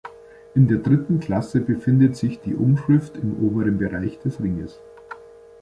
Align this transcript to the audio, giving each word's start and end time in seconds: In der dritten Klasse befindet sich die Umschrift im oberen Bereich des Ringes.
In 0.55 0.67
der 0.67 0.79
dritten 0.79 1.19
Klasse 1.19 1.61
befindet 1.61 2.15
sich 2.15 2.39
die 2.41 2.55
Umschrift 2.55 3.17
im 3.17 3.37
oberen 3.45 3.77
Bereich 3.77 4.17
des 4.17 4.39
Ringes. 4.41 4.79